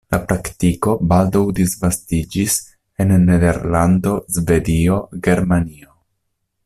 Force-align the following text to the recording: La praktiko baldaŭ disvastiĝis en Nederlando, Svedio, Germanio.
La 0.13 0.17
praktiko 0.29 0.93
baldaŭ 1.11 1.41
disvastiĝis 1.59 2.55
en 3.05 3.13
Nederlando, 3.27 4.17
Svedio, 4.39 4.99
Germanio. 5.29 5.95